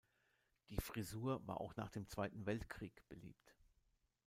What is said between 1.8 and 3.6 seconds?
dem Zweiten Weltkrieg beliebt.